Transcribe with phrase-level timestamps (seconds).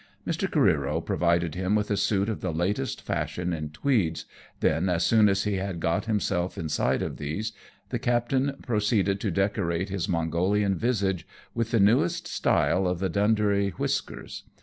[0.01, 0.45] JFE SMUGGLE AH CHEONG.
[0.45, 0.87] 97 Mr.
[0.89, 4.25] Careero provided him with a suit of the latest fashion in tweeds,
[4.59, 7.51] then, as soon as he had got himself inside of these,
[7.89, 13.35] the captain proceeded to decorate his Mongolian visage with the newest style of the Dun
[13.35, 14.45] dreary whiskers.